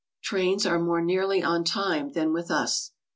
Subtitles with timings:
[0.23, 2.89] Trains are more nearly on time than with us.